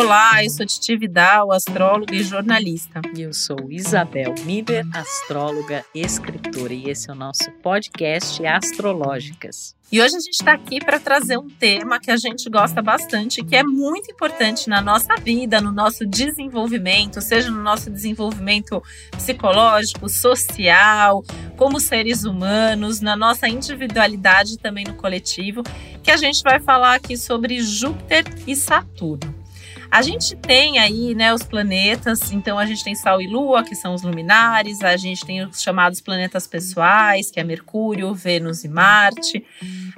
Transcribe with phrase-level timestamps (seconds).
[0.00, 3.00] Olá, eu sou Titi Vidal, astróloga e jornalista.
[3.16, 9.74] E eu sou Isabel Miller, astróloga, escritora, e esse é o nosso podcast Astrológicas.
[9.90, 13.42] E hoje a gente está aqui para trazer um tema que a gente gosta bastante,
[13.42, 18.80] que é muito importante na nossa vida, no nosso desenvolvimento, seja no nosso desenvolvimento
[19.10, 21.24] psicológico, social,
[21.56, 25.64] como seres humanos, na nossa individualidade também no coletivo,
[26.04, 29.37] que a gente vai falar aqui sobre Júpiter e Saturno.
[29.90, 33.74] A gente tem aí, né, os planetas, então a gente tem Sol e Lua, que
[33.74, 38.68] são os luminares, a gente tem os chamados planetas pessoais, que é Mercúrio, Vênus e
[38.68, 39.44] Marte.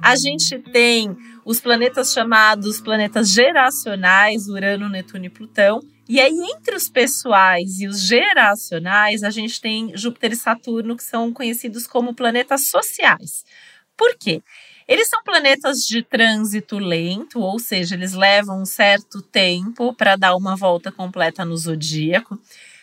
[0.00, 5.80] A gente tem os planetas chamados planetas geracionais, Urano, Netuno e Plutão.
[6.08, 11.04] E aí, entre os pessoais e os geracionais, a gente tem Júpiter e Saturno, que
[11.04, 13.44] são conhecidos como planetas sociais.
[13.96, 14.42] Por quê?
[14.90, 20.34] Eles são planetas de trânsito lento, ou seja, eles levam um certo tempo para dar
[20.34, 22.36] uma volta completa no zodíaco.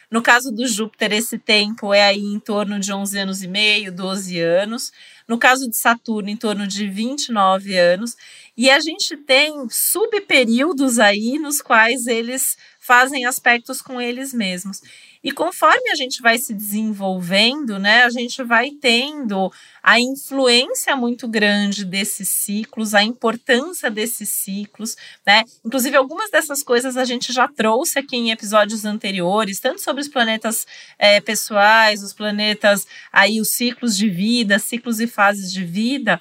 [0.09, 3.91] No caso do Júpiter, esse tempo é aí em torno de 11 anos e meio,
[3.91, 4.93] 12 anos.
[5.27, 8.15] No caso de Saturno, em torno de 29 anos.
[8.55, 14.81] E a gente tem subperíodos aí nos quais eles fazem aspectos com eles mesmos.
[15.23, 19.51] E conforme a gente vai se desenvolvendo, né, a gente vai tendo
[19.81, 24.95] a influência muito grande desses ciclos, a importância desses ciclos,
[25.25, 25.43] né?
[25.65, 30.07] Inclusive, algumas dessas coisas a gente já trouxe aqui em episódios anteriores, tanto sobre os
[30.07, 30.65] planetas
[30.99, 36.19] é, pessoais, os planetas aí, os ciclos de vida, ciclos e fases de vida.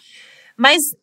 [0.57, 0.95] Mas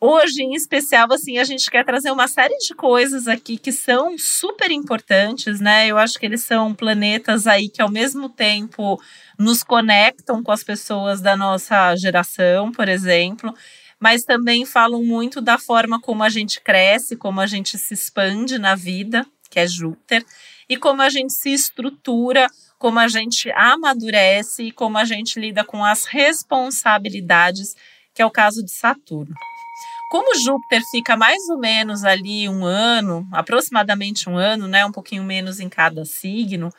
[0.00, 4.16] hoje, em especial, assim, a gente quer trazer uma série de coisas aqui que são
[4.18, 5.86] super importantes, né?
[5.86, 9.00] Eu acho que eles são planetas aí que ao mesmo tempo
[9.38, 13.54] nos conectam com as pessoas da nossa geração, por exemplo,
[13.98, 18.58] mas também falam muito da forma como a gente cresce, como a gente se expande
[18.58, 20.24] na vida, que é Júpiter,
[20.68, 22.46] e como a gente se estrutura,
[22.78, 27.76] como a gente amadurece e como a gente lida com as responsabilidades,
[28.14, 29.34] que é o caso de Saturno.
[30.12, 35.24] Como Júpiter fica mais ou menos ali um ano, aproximadamente um ano, né, um pouquinho
[35.24, 36.70] menos em cada signo,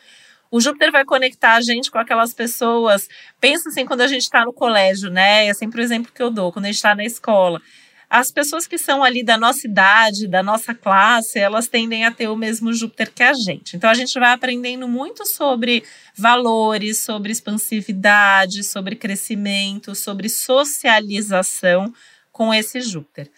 [0.51, 3.09] o Júpiter vai conectar a gente com aquelas pessoas.
[3.41, 5.47] Pensa assim, quando a gente está no colégio, né?
[5.47, 7.59] É sempre o exemplo que eu dou, quando a gente está na escola.
[8.07, 12.27] As pessoas que são ali da nossa idade, da nossa classe, elas tendem a ter
[12.27, 13.75] o mesmo Júpiter que a gente.
[13.75, 15.83] Então a gente vai aprendendo muito sobre
[16.16, 21.91] valores, sobre expansividade, sobre crescimento, sobre socialização
[22.33, 23.31] com esse Júpiter.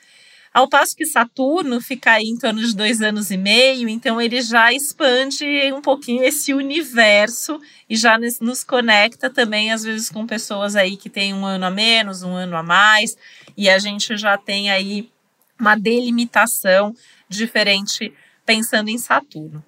[0.55, 4.41] Ao passo que Saturno fica aí em torno de dois anos e meio, então ele
[4.41, 10.77] já expande um pouquinho esse universo e já nos conecta também, às vezes, com pessoas
[10.77, 13.17] aí que têm um ano a menos, um ano a mais,
[13.57, 15.11] e a gente já tem aí
[15.59, 16.95] uma delimitação
[17.27, 18.13] diferente
[18.45, 19.61] pensando em Saturno.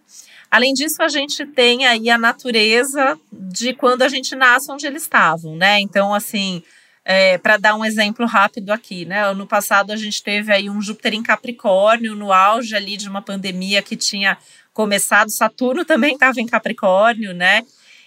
[0.50, 5.02] Além disso, a gente tem aí a natureza de quando a gente nasce onde eles
[5.02, 5.82] estavam, né?
[5.82, 6.64] Então, assim,
[7.10, 9.24] é, para dar um exemplo rápido aqui, né?
[9.24, 13.22] Ano passado a gente teve aí um Júpiter em Capricórnio, no auge ali de uma
[13.22, 14.38] pandemia que tinha
[14.74, 17.64] começado, Saturno também estava em Capricórnio, né?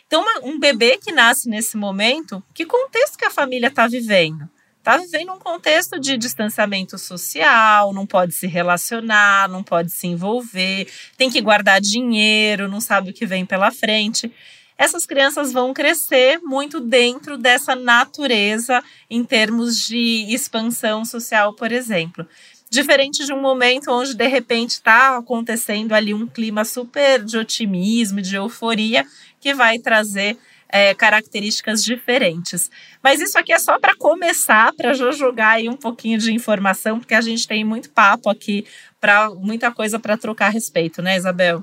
[0.06, 4.46] Então, uma, um bebê que nasce nesse momento, que contexto que a família está vivendo?
[4.76, 10.86] Está vivendo um contexto de distanciamento social, não pode se relacionar, não pode se envolver,
[11.16, 14.30] tem que guardar dinheiro, não sabe o que vem pela frente
[14.80, 22.26] essas crianças vão crescer muito dentro dessa natureza em termos de expansão social, por exemplo.
[22.70, 28.22] Diferente de um momento onde de repente está acontecendo ali um clima super de otimismo,
[28.22, 29.06] de euforia,
[29.38, 32.70] que vai trazer é, características diferentes.
[33.02, 36.98] Mas isso aqui é só para começar, para já jogar aí um pouquinho de informação,
[36.98, 38.64] porque a gente tem muito papo aqui,
[38.98, 41.62] para muita coisa para trocar a respeito, né, Isabel?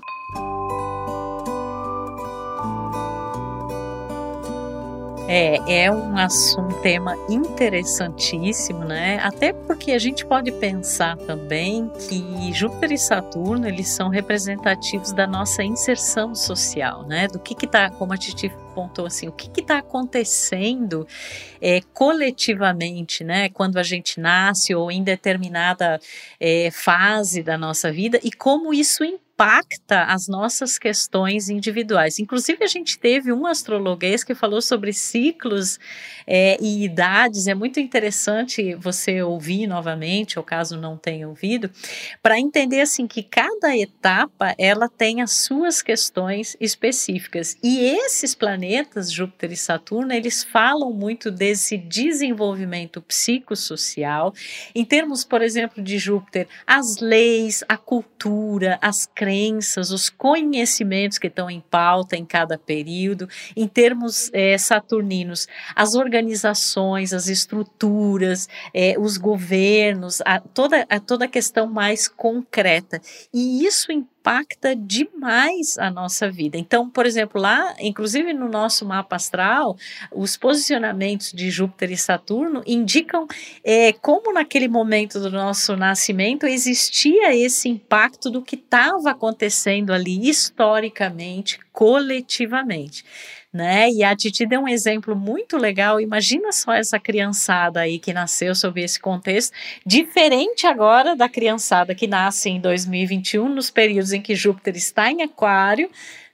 [5.30, 9.20] É, é um, assunto, um tema interessantíssimo, né?
[9.22, 15.28] Até porque a gente pode pensar também que Júpiter e Saturno, eles são representativos da
[15.28, 17.28] nossa inserção social, né?
[17.28, 21.06] Do que que tá, como a Titi pontou assim, o que está acontecendo
[21.60, 23.50] é, coletivamente, né?
[23.50, 26.00] Quando a gente nasce ou em determinada
[26.40, 32.18] é, fase da nossa vida e como isso impacta impacta as nossas questões individuais.
[32.18, 35.80] Inclusive, a gente teve um astrologuês que falou sobre ciclos
[36.26, 37.46] é, e idades.
[37.46, 41.70] É muito interessante você ouvir novamente, ou caso não tenha ouvido,
[42.24, 47.56] para entender assim que cada etapa ela tem as suas questões específicas.
[47.62, 54.34] E esses planetas, Júpiter e Saturno, eles falam muito desse desenvolvimento psicossocial.
[54.74, 61.18] Em termos, por exemplo, de Júpiter, as leis, a cultura, as crenças, crenças, os conhecimentos
[61.18, 63.28] que estão em pauta em cada período,
[63.58, 71.26] em termos é, saturninos, as organizações, as estruturas, é, os governos, a, toda, a, toda
[71.26, 73.02] a questão mais concreta.
[73.34, 73.92] E isso
[74.28, 76.58] impacta demais a nossa vida.
[76.58, 79.78] Então, por exemplo, lá, inclusive no nosso mapa astral,
[80.12, 83.26] os posicionamentos de Júpiter e Saturno indicam
[83.64, 90.28] é, como naquele momento do nosso nascimento existia esse impacto do que estava acontecendo ali
[90.28, 93.06] historicamente, coletivamente
[93.58, 93.90] né?
[93.90, 96.00] E a Titi deu um exemplo muito legal.
[96.00, 99.52] Imagina só essa criançada aí que nasceu sob esse contexto,
[99.84, 105.24] diferente agora da criançada que nasce em 2021, nos períodos em que Júpiter está em
[105.24, 105.90] Aquário,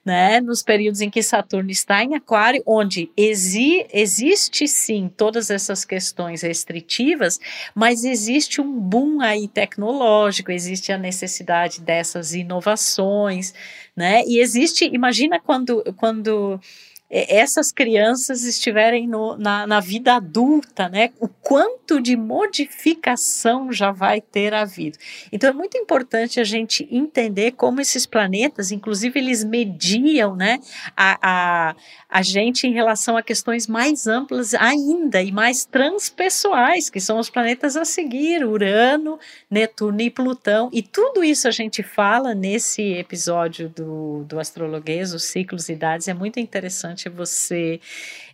[0.05, 5.85] né, nos períodos em que Saturno está em Aquário, onde exi existe sim todas essas
[5.85, 7.39] questões restritivas,
[7.73, 13.53] mas existe um boom aí tecnológico, existe a necessidade dessas inovações,
[13.95, 14.23] né?
[14.27, 16.59] E existe, imagina quando quando
[17.13, 21.11] essas crianças estiverem no, na, na vida adulta, né?
[21.19, 24.97] O quanto de modificação já vai ter havido.
[25.31, 30.59] Então é muito importante a gente entender como esses planetas, inclusive, eles mediam, né?
[30.97, 31.75] A, a,
[32.09, 37.29] a gente em relação a questões mais amplas ainda e mais transpessoais, que são os
[37.29, 39.19] planetas a seguir, Urano,
[39.51, 40.67] Netuno e Plutão.
[40.73, 46.07] E tudo isso a gente fala nesse episódio do, do Astrologuês, os ciclos e idades,
[46.07, 47.79] é muito interessante importante você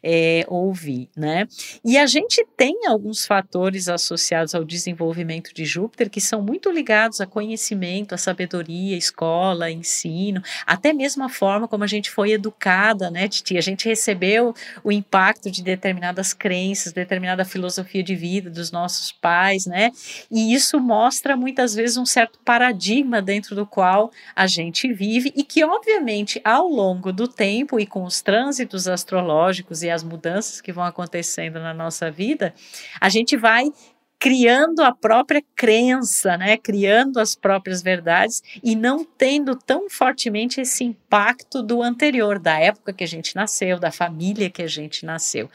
[0.03, 1.47] é, ouvir, né?
[1.83, 7.21] E a gente tem alguns fatores associados ao desenvolvimento de Júpiter que são muito ligados
[7.21, 13.09] a conhecimento, a sabedoria, escola, ensino, até mesmo a forma como a gente foi educada,
[13.09, 13.57] né, Titi?
[13.57, 14.53] A gente recebeu
[14.83, 19.91] o impacto de determinadas crenças, determinada filosofia de vida dos nossos pais, né?
[20.31, 25.43] E isso mostra muitas vezes um certo paradigma dentro do qual a gente vive e
[25.43, 30.71] que, obviamente, ao longo do tempo e com os trânsitos astrológicos e as mudanças que
[30.71, 32.53] vão acontecendo na nossa vida,
[32.99, 33.71] a gente vai
[34.19, 40.83] criando a própria crença, né, criando as próprias verdades e não tendo tão fortemente esse
[40.83, 45.49] impacto do anterior, da época que a gente nasceu, da família que a gente nasceu.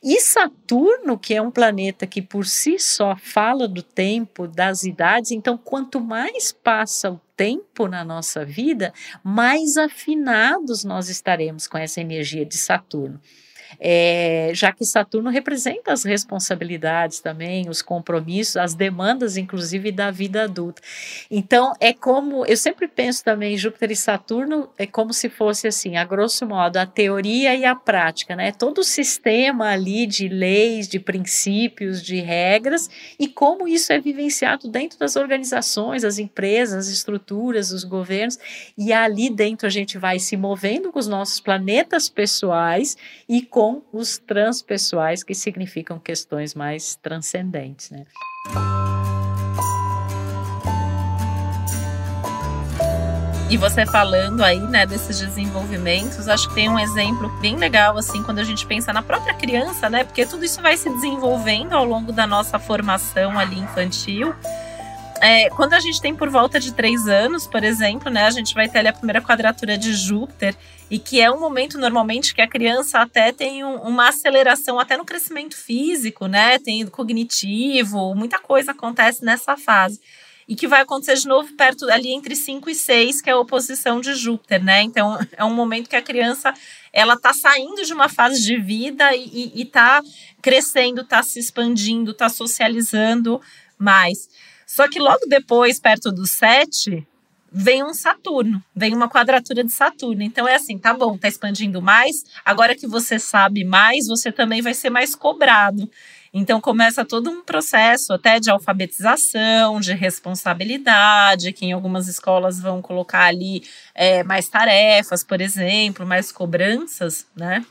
[0.00, 5.32] E Saturno, que é um planeta que por si só fala do tempo, das idades,
[5.32, 8.94] então quanto mais passa o tempo na nossa vida,
[9.24, 13.20] mais afinados nós estaremos com essa energia de Saturno
[13.86, 20.44] é, já que Saturno representa as responsabilidades também, os compromissos, as demandas, inclusive, da vida
[20.44, 20.80] adulta.
[21.30, 25.98] Então, é como, eu sempre penso também, Júpiter e Saturno é como se fosse assim,
[25.98, 28.52] a grosso modo, a teoria e a prática, né?
[28.52, 32.88] Todo o sistema ali de leis, de princípios, de regras,
[33.20, 38.38] e como isso é vivenciado dentro das organizações, as empresas, as estruturas, os governos,
[38.78, 42.96] e ali dentro a gente vai se movendo com os nossos planetas pessoais
[43.28, 47.90] e com os transpessoais, que significam questões mais transcendentes.
[47.90, 48.04] Né?
[53.50, 58.22] E você falando aí, né, desses desenvolvimentos, acho que tem um exemplo bem legal, assim,
[58.22, 60.02] quando a gente pensa na própria criança, né?
[60.02, 64.34] Porque tudo isso vai se desenvolvendo ao longo da nossa formação ali infantil.
[65.26, 68.52] É, quando a gente tem por volta de três anos, por exemplo, né, a gente
[68.52, 70.54] vai ter ali a primeira quadratura de Júpiter,
[70.90, 74.98] e que é um momento normalmente que a criança até tem um, uma aceleração até
[74.98, 76.58] no crescimento físico, né?
[76.58, 79.98] Tem cognitivo, muita coisa acontece nessa fase.
[80.46, 83.38] E que vai acontecer de novo perto ali entre 5 e 6, que é a
[83.38, 84.82] oposição de Júpiter, né?
[84.82, 86.52] Então é um momento que a criança
[86.92, 90.02] ela tá saindo de uma fase de vida e, e, e tá
[90.42, 93.40] crescendo, tá se expandindo, tá socializando
[93.78, 94.28] mais.
[94.66, 97.06] Só que logo depois, perto do 7,
[97.56, 100.22] vem um Saturno, vem uma quadratura de Saturno.
[100.22, 102.24] Então é assim, tá bom, tá expandindo mais.
[102.44, 105.88] Agora que você sabe mais, você também vai ser mais cobrado.
[106.36, 112.82] Então começa todo um processo até de alfabetização, de responsabilidade, que em algumas escolas vão
[112.82, 113.62] colocar ali
[113.94, 117.64] é, mais tarefas, por exemplo, mais cobranças, né?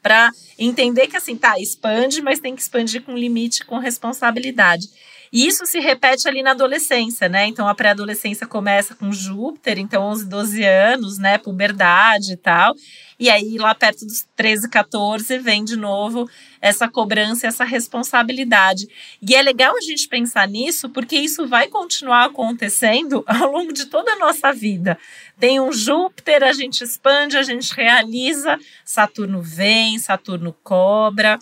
[0.00, 4.88] Para entender que assim, tá, expande, mas tem que expandir com limite, com responsabilidade.
[5.34, 7.48] E isso se repete ali na adolescência, né?
[7.48, 11.38] Então a pré-adolescência começa com Júpiter, então 11, 12 anos, né?
[11.38, 12.72] Puberdade e tal.
[13.18, 18.86] E aí, lá perto dos 13, 14, vem de novo essa cobrança, essa responsabilidade.
[19.20, 23.86] E é legal a gente pensar nisso, porque isso vai continuar acontecendo ao longo de
[23.86, 24.96] toda a nossa vida.
[25.40, 31.40] Tem um Júpiter, a gente expande, a gente realiza, Saturno vem, Saturno cobra.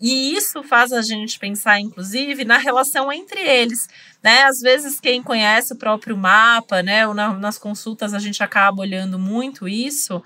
[0.00, 3.86] E isso faz a gente pensar, inclusive, na relação entre eles.
[4.22, 4.44] Né?
[4.44, 8.80] Às vezes, quem conhece o próprio mapa, né, ou na, nas consultas a gente acaba
[8.80, 10.22] olhando muito isso.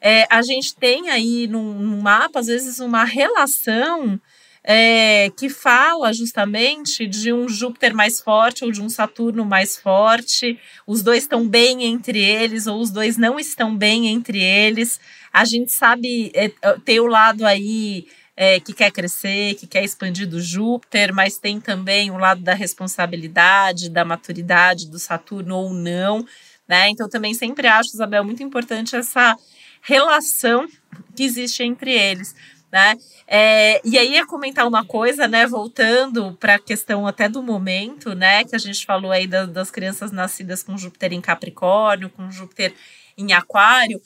[0.00, 4.20] É, a gente tem aí no, no mapa, às vezes, uma relação
[4.64, 10.58] é, que fala justamente de um Júpiter mais forte ou de um Saturno mais forte.
[10.86, 15.00] Os dois estão bem entre eles ou os dois não estão bem entre eles.
[15.32, 16.48] A gente sabe é,
[16.84, 18.06] ter o lado aí
[18.42, 22.54] é, que quer crescer, que quer expandir do Júpiter, mas tem também o lado da
[22.54, 26.26] responsabilidade, da maturidade do Saturno ou não.
[26.66, 26.88] Né?
[26.88, 29.36] Então, também sempre acho, Isabel, muito importante essa
[29.80, 30.66] relação
[31.14, 32.34] que existe entre eles
[32.72, 32.96] né?
[33.28, 35.46] É, e aí ia comentar uma coisa, né?
[35.46, 38.44] Voltando para a questão até do momento, né?
[38.44, 42.72] Que a gente falou aí das, das crianças nascidas com Júpiter em Capricórnio, com Júpiter
[43.18, 44.00] em Aquário.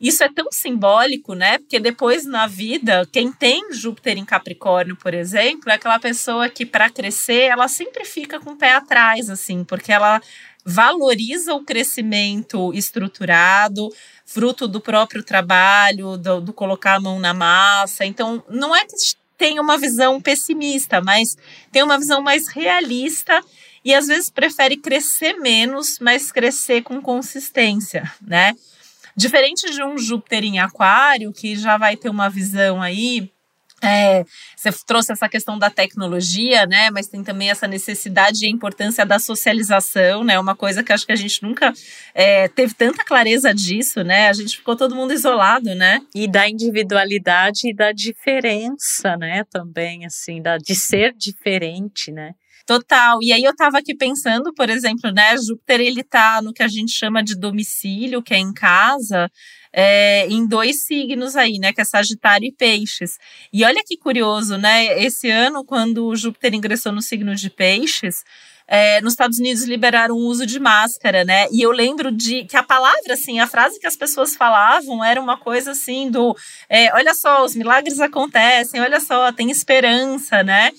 [0.00, 1.58] Isso é tão simbólico, né?
[1.58, 6.64] Porque depois na vida, quem tem Júpiter em Capricórnio, por exemplo, é aquela pessoa que
[6.64, 10.20] para crescer, ela sempre fica com o pé atrás, assim, porque ela
[10.64, 13.88] valoriza o crescimento estruturado,
[14.24, 18.04] fruto do próprio trabalho, do, do colocar a mão na massa.
[18.04, 18.94] Então, não é que
[19.36, 21.36] tem uma visão pessimista, mas
[21.72, 23.40] tem uma visão mais realista
[23.84, 28.54] e às vezes prefere crescer menos, mas crescer com consistência, né?
[29.18, 33.28] Diferente de um Júpiter em Aquário, que já vai ter uma visão aí
[33.82, 34.24] é,
[34.56, 36.88] você trouxe essa questão da tecnologia, né?
[36.90, 40.38] Mas tem também essa necessidade e a importância da socialização, né?
[40.38, 41.72] Uma coisa que acho que a gente nunca
[42.14, 44.28] é, teve tanta clareza disso, né?
[44.28, 46.00] A gente ficou todo mundo isolado, né?
[46.14, 49.44] E da individualidade e da diferença, né?
[49.50, 52.34] Também, assim, da, de ser diferente, né?
[52.68, 53.18] Total.
[53.22, 55.34] E aí eu estava aqui pensando, por exemplo, né?
[55.38, 59.30] Júpiter ele tá no que a gente chama de domicílio, que é em casa
[59.72, 61.72] é, em dois signos aí, né?
[61.72, 63.16] Que é Sagitário e Peixes.
[63.50, 65.02] E olha que curioso, né?
[65.02, 68.22] Esse ano, quando o Júpiter ingressou no signo de Peixes,
[68.66, 71.46] é, nos Estados Unidos liberaram o uso de máscara, né?
[71.50, 75.18] E eu lembro de que a palavra, assim, a frase que as pessoas falavam era
[75.18, 76.36] uma coisa assim do
[76.68, 80.70] é, olha só, os milagres acontecem, olha só, tem esperança, né?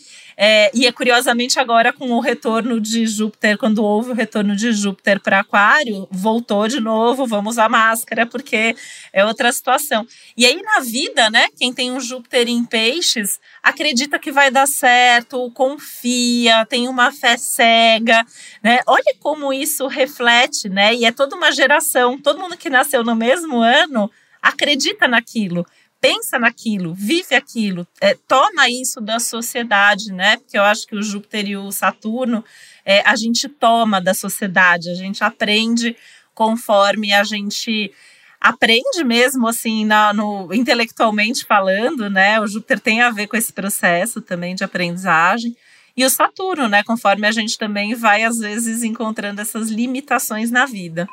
[0.41, 4.71] É, e é curiosamente agora com o retorno de Júpiter, quando houve o retorno de
[4.71, 8.73] Júpiter para Aquário, voltou de novo, vamos usar máscara, porque
[9.11, 10.07] é outra situação.
[10.37, 14.65] E aí na vida, né, quem tem um Júpiter em peixes, acredita que vai dar
[14.65, 18.25] certo, confia, tem uma fé cega,
[18.63, 18.79] né?
[18.87, 20.95] Olha como isso reflete, né?
[20.95, 24.09] E é toda uma geração, todo mundo que nasceu no mesmo ano
[24.41, 25.65] acredita naquilo
[26.01, 30.37] pensa naquilo, vive aquilo, é, toma isso da sociedade, né?
[30.37, 32.43] Porque eu acho que o Júpiter e o Saturno
[32.85, 35.95] é, a gente toma da sociedade, a gente aprende
[36.33, 37.91] conforme a gente
[38.39, 42.39] aprende mesmo assim na, no intelectualmente falando, né?
[42.39, 45.55] O Júpiter tem a ver com esse processo também de aprendizagem.
[45.97, 46.81] E o Saturno, né?
[46.83, 51.05] Conforme a gente também vai, às vezes, encontrando essas limitações na vida.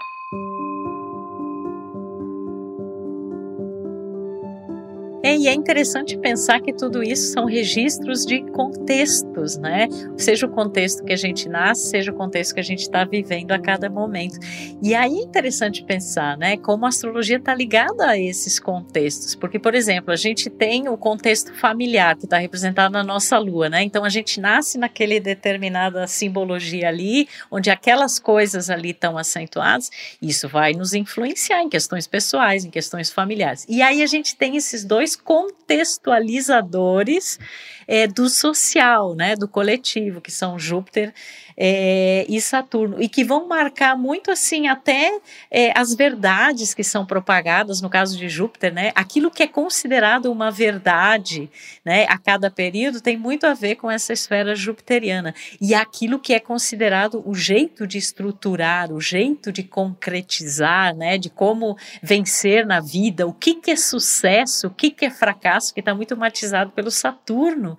[5.26, 9.88] É, e é interessante pensar que tudo isso são registros de contextos, né?
[10.16, 13.50] Seja o contexto que a gente nasce, seja o contexto que a gente está vivendo
[13.50, 14.38] a cada momento.
[14.80, 19.34] E aí é interessante pensar, né, como a astrologia está ligada a esses contextos.
[19.34, 23.68] Porque, por exemplo, a gente tem o contexto familiar que está representado na nossa lua,
[23.68, 23.82] né?
[23.82, 29.90] Então a gente nasce naquele determinada simbologia ali, onde aquelas coisas ali estão acentuadas.
[30.22, 33.66] Isso vai nos influenciar em questões pessoais, em questões familiares.
[33.68, 37.38] E aí a gente tem esses dois contextualizadores
[37.86, 41.14] é, do social, né, do coletivo, que são Júpiter
[41.56, 45.18] é, e Saturno, e que vão marcar muito assim até
[45.50, 50.30] é, as verdades que são propagadas, no caso de Júpiter, né, aquilo que é considerado
[50.30, 51.50] uma verdade
[51.84, 56.34] né, a cada período tem muito a ver com essa esfera jupiteriana, e aquilo que
[56.34, 62.80] é considerado o jeito de estruturar, o jeito de concretizar, né, de como vencer na
[62.80, 66.70] vida, o que, que é sucesso, o que, que é fracasso, que está muito matizado
[66.72, 67.78] pelo Saturno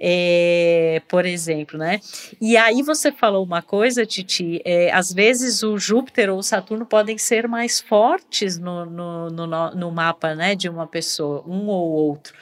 [0.00, 2.00] é, por exemplo, né?
[2.40, 6.86] E aí você falou uma coisa, Titi, é, às vezes o Júpiter ou o Saturno
[6.86, 11.90] podem ser mais fortes no, no, no, no mapa, né, de uma pessoa, um ou
[11.90, 12.32] outro.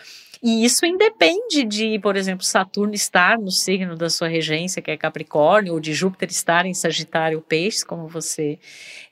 [0.42, 4.96] E isso independe de, por exemplo, Saturno estar no signo da sua regência, que é
[4.96, 8.58] Capricórnio, ou de Júpiter estar em Sagitário ou Peixes, como você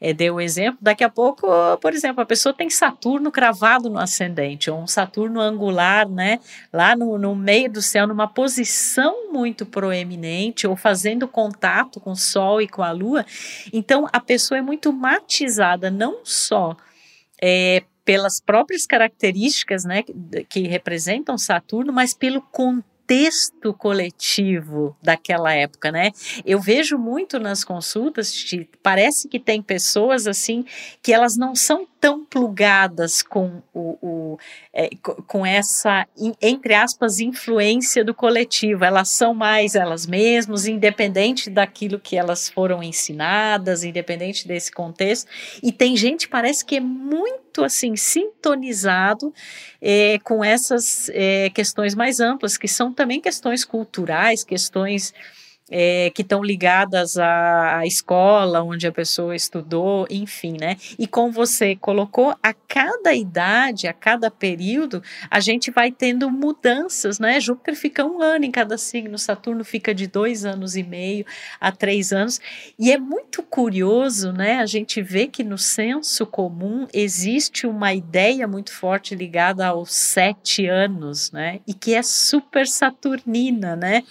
[0.01, 0.79] é, deu o exemplo.
[0.81, 1.47] Daqui a pouco,
[1.81, 6.39] por exemplo, a pessoa tem Saturno cravado no ascendente, ou um Saturno angular, né,
[6.73, 12.17] lá no, no meio do céu, numa posição muito proeminente, ou fazendo contato com o
[12.17, 13.27] Sol e com a Lua.
[13.73, 16.77] Então, a pessoa é muito matizada, não só
[17.43, 20.05] é, pelas próprias características né,
[20.49, 26.13] que representam Saturno, mas pelo contexto coletivo daquela época, né?
[26.45, 28.33] Eu vejo muito nas consultas,
[28.81, 30.65] parece que tem pessoas assim
[31.03, 34.39] que elas não são tão plugadas com o, o
[34.73, 34.91] é,
[35.27, 36.07] com essa
[36.41, 38.85] entre aspas influência do coletivo.
[38.85, 45.29] Elas são mais elas mesmas, independente daquilo que elas foram ensinadas, independente desse contexto.
[45.61, 49.35] E tem gente parece que é muito assim sintonizado
[49.83, 55.13] é, com essas é, questões mais amplas, que são também questões culturais, questões
[55.71, 60.77] é, que estão ligadas à, à, escola onde a pessoa estudou, enfim, né?
[60.99, 67.19] E como você colocou, a cada idade, a cada período, a gente vai tendo mudanças,
[67.19, 67.41] né?
[67.41, 71.27] Júpiter fica um ano em cada signo, Saturno fica de dois anos e meio
[71.61, 72.41] a três anos,
[72.79, 74.61] e é muito curioso, né?
[74.61, 80.67] A gente vê que no senso comum existe uma ideia muito forte ligada aos sete
[80.67, 81.61] anos, né?
[81.67, 84.05] E que é super saturnina, né?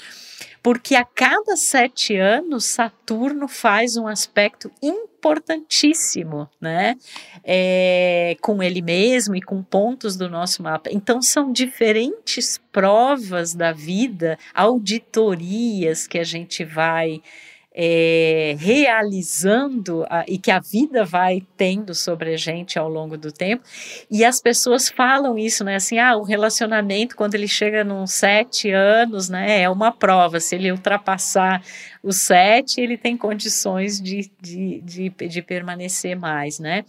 [0.65, 6.95] Porque a cada sete anos Saturno faz um aspecto importantíssimo, né,
[7.43, 10.89] é, com ele mesmo e com pontos do nosso mapa.
[10.91, 17.22] Então são diferentes provas da vida, auditorias que a gente vai
[17.77, 23.34] é, realizando a, e que a vida vai tendo sobre a gente ao longo do
[23.34, 23.63] tempo.
[24.10, 25.75] E as pessoas falam isso, né?
[25.75, 30.39] Assim, ah, o relacionamento, quando ele chega nos sete anos, né, é uma prova.
[30.39, 31.62] Se ele ultrapassar
[32.01, 36.86] os sete, ele tem condições de, de, de, de permanecer mais, né?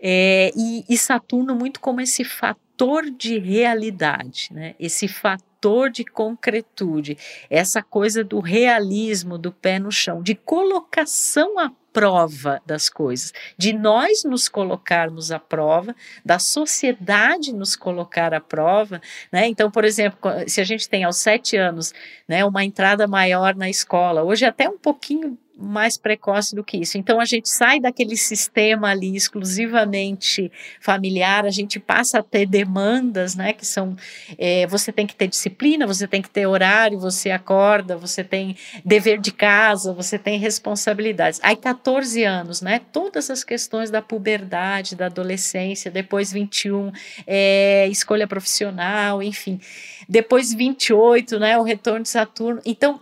[0.00, 4.74] É, e, e Saturno muito como esse fator de realidade, né?
[4.80, 7.18] Esse fator fator de concretude,
[7.50, 13.72] essa coisa do realismo, do pé no chão, de colocação à prova das coisas, de
[13.72, 19.00] nós nos colocarmos à prova, da sociedade nos colocar à prova,
[19.32, 19.46] né?
[19.46, 21.94] Então, por exemplo, se a gente tem aos sete anos,
[22.28, 26.98] né, uma entrada maior na escola, hoje até um pouquinho mais precoce do que isso.
[26.98, 33.34] Então a gente sai daquele sistema ali exclusivamente familiar, a gente passa a ter demandas,
[33.34, 33.52] né?
[33.52, 33.96] Que são
[34.36, 38.56] é, você tem que ter disciplina, você tem que ter horário, você acorda, você tem
[38.84, 41.40] dever de casa, você tem responsabilidades.
[41.42, 42.80] Aí 14 anos, né?
[42.92, 46.90] Todas as questões da puberdade, da adolescência, depois 21,
[47.26, 49.60] é, escolha profissional, enfim.
[50.08, 51.56] Depois 28, né?
[51.58, 52.60] O retorno de Saturno.
[52.64, 53.00] Então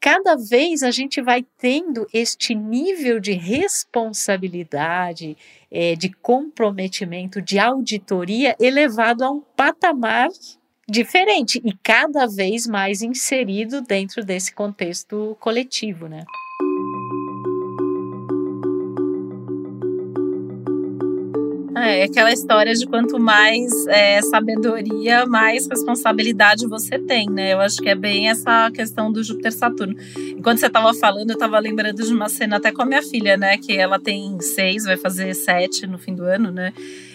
[0.00, 5.36] cada vez a gente vai tendo este nível de responsabilidade,
[5.70, 10.28] é, de comprometimento, de auditoria elevado a um patamar
[10.88, 16.24] diferente e cada vez mais inserido dentro desse contexto coletivo, né?
[21.76, 27.52] É, é aquela história de quanto mais é, sabedoria, mais responsabilidade você tem, né?
[27.52, 29.94] Eu acho que é bem essa questão do Júpiter Saturno.
[30.16, 33.36] Enquanto você estava falando, eu estava lembrando de uma cena até com a minha filha,
[33.36, 33.58] né?
[33.58, 36.72] Que ela tem seis, vai fazer sete no fim do ano, né?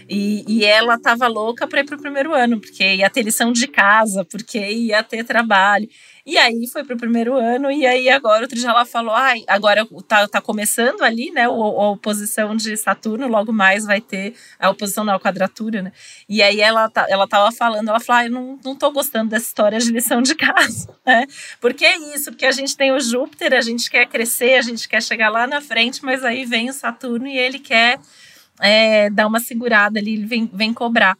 [0.08, 3.52] E, e ela estava louca para ir para o primeiro ano, porque ia ter lição
[3.52, 5.89] de casa, porque ia ter trabalho.
[6.25, 9.88] E aí foi pro primeiro ano, e aí agora outro dia ela falou: ai, agora
[10.07, 11.43] tá, tá começando ali, né?
[11.43, 15.91] A, a oposição de Saturno, logo mais vai ter a oposição na quadratura, né?
[16.29, 19.31] E aí ela, tá, ela tava falando, ela falou: ai, eu não, não tô gostando
[19.31, 21.25] dessa história de lição de casa, né?
[21.60, 24.88] Porque é isso, porque a gente tem o Júpiter, a gente quer crescer, a gente
[24.88, 27.99] quer chegar lá na frente, mas aí vem o Saturno e ele quer
[28.60, 31.17] é, dar uma segurada ali, ele vem, vem cobrar.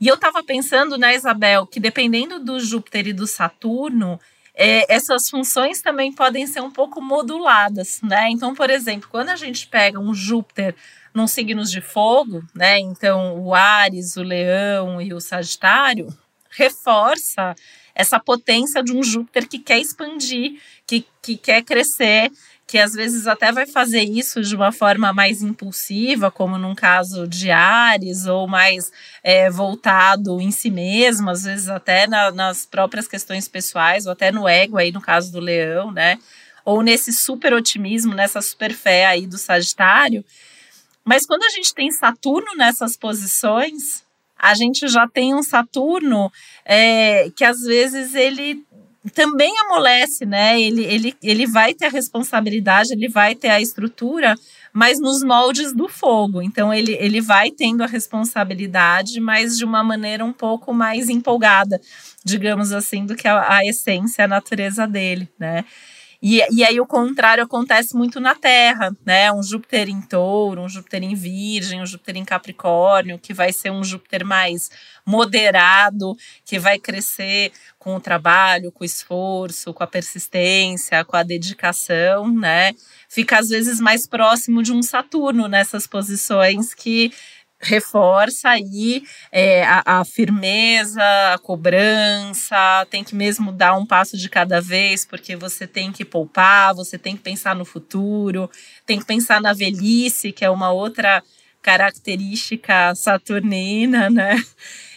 [0.00, 4.20] E eu tava pensando, né, Isabel, que dependendo do Júpiter e do Saturno,
[4.54, 8.28] é, essas funções também podem ser um pouco moduladas, né?
[8.30, 10.76] Então, por exemplo, quando a gente pega um Júpiter
[11.12, 12.78] num signos de fogo, né?
[12.78, 16.08] Então, o Ares, o Leão e o Sagitário
[16.50, 17.54] reforça
[17.94, 22.30] essa potência de um Júpiter que quer expandir, que, que quer crescer,
[22.74, 27.24] que às vezes até vai fazer isso de uma forma mais impulsiva, como num caso
[27.28, 28.90] de Ares, ou mais
[29.22, 34.32] é, voltado em si mesmo, às vezes até na, nas próprias questões pessoais, ou até
[34.32, 36.18] no ego, aí no caso do leão, né?
[36.64, 40.24] Ou nesse super otimismo, nessa super fé aí do Sagitário.
[41.04, 44.02] Mas quando a gente tem Saturno nessas posições,
[44.36, 46.28] a gente já tem um Saturno
[46.64, 48.64] é, que às vezes ele
[49.10, 50.60] também amolece, né?
[50.60, 54.34] Ele, ele, ele vai ter a responsabilidade, ele vai ter a estrutura,
[54.72, 56.40] mas nos moldes do fogo.
[56.40, 61.80] Então ele, ele vai tendo a responsabilidade, mas de uma maneira um pouco mais empolgada,
[62.24, 65.64] digamos assim, do que a, a essência, a natureza dele, né?
[66.26, 69.30] E, e aí o contrário acontece muito na Terra, né?
[69.30, 73.70] Um Júpiter em touro, um Júpiter em virgem, um Júpiter em capricórnio, que vai ser
[73.70, 74.70] um Júpiter mais
[75.04, 81.22] moderado, que vai crescer com o trabalho, com o esforço, com a persistência, com a
[81.22, 82.72] dedicação, né?
[83.06, 87.12] Fica às vezes mais próximo de um Saturno nessas posições que
[87.64, 94.28] reforça aí é, a, a, firmeza, a cobrança, tem que mesmo dar um passo de
[94.28, 98.50] cada vez, porque você tem que poupar, você tem que pensar no futuro,
[98.86, 101.22] tem que pensar na velhice, que é uma outra
[101.62, 104.36] característica saturnina, né?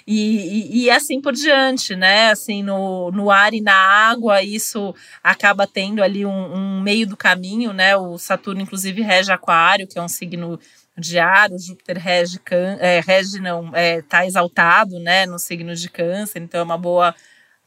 [0.06, 2.32] E, e, e, assim por diante, né?
[2.32, 7.18] Assim, no, no ar e na água, isso acaba tendo ali um, um meio do
[7.18, 7.94] caminho, né?
[7.98, 10.58] O Saturno, inclusive, rege Aquário, que é um signo
[10.98, 12.40] de ar, o Júpiter rege,
[12.80, 17.14] é, rege não, é, tá exaltado, né, no signo de câncer, então é uma boa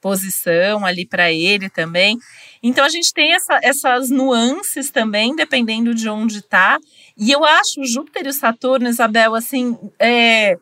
[0.01, 2.19] posição ali para ele também.
[2.63, 6.79] Então a gente tem essa, essas nuances também, dependendo de onde está.
[7.17, 10.57] E eu acho o Júpiter e o Saturno, Isabel, assim, é,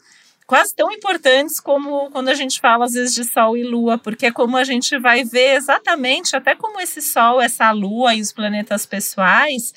[0.46, 4.26] quase tão importantes como quando a gente fala às vezes de Sol e Lua, porque
[4.26, 8.32] é como a gente vai ver exatamente até como esse Sol, essa Lua e os
[8.32, 9.72] planetas pessoais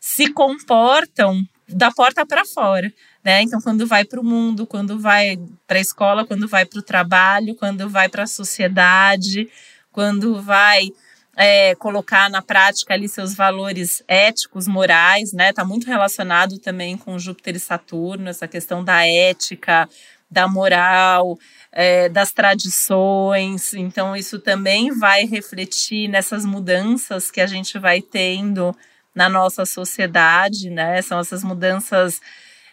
[0.00, 2.92] se comportam da porta para fora.
[3.22, 3.42] Né?
[3.42, 6.82] Então, quando vai para o mundo, quando vai para a escola, quando vai para o
[6.82, 9.48] trabalho, quando vai para a sociedade,
[9.90, 10.90] quando vai
[11.36, 15.50] é, colocar na prática ali seus valores éticos, morais, né?
[15.50, 19.88] Está muito relacionado também com Júpiter e Saturno, essa questão da ética,
[20.30, 21.38] da moral,
[21.72, 23.72] é, das tradições.
[23.74, 28.76] Então, isso também vai refletir nessas mudanças que a gente vai tendo
[29.14, 31.00] na nossa sociedade, né?
[31.02, 32.20] São essas mudanças.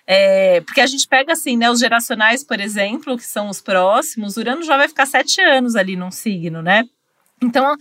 [0.07, 1.69] É, porque a gente pega assim, né?
[1.69, 5.95] Os geracionais, por exemplo, que são os próximos, Urano já vai ficar sete anos ali
[5.95, 6.83] num signo, né?
[7.43, 7.75] Então,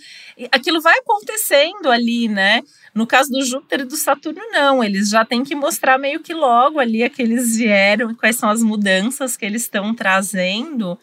[0.50, 2.62] aquilo vai acontecendo ali, né?
[2.94, 4.82] No caso do Júpiter e do Saturno, não.
[4.82, 8.48] Eles já têm que mostrar meio que logo ali a que eles vieram, quais são
[8.48, 10.98] as mudanças que eles estão trazendo.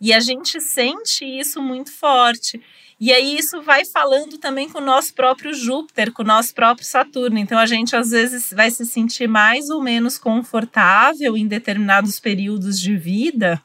[0.00, 2.60] E a gente sente isso muito forte.
[2.98, 6.86] E aí isso vai falando também com o nosso próprio Júpiter, com o nosso próprio
[6.86, 7.38] Saturno.
[7.38, 12.80] Então a gente às vezes vai se sentir mais ou menos confortável em determinados períodos
[12.80, 13.62] de vida,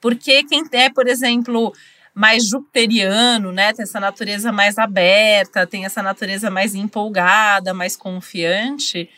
[0.00, 1.74] porque quem é, por exemplo,
[2.14, 9.10] mais jupiteriano, né, tem essa natureza mais aberta, tem essa natureza mais empolgada, mais confiante,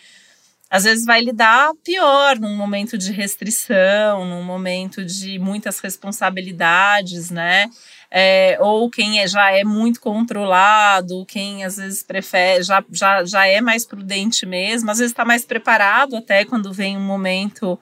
[0.70, 7.70] às vezes vai lidar pior num momento de restrição, num momento de muitas responsabilidades, né?
[8.10, 13.46] é, ou quem é, já é muito controlado, quem às vezes prefere, já, já, já
[13.46, 17.78] é mais prudente mesmo, às vezes está mais preparado até quando vem um momento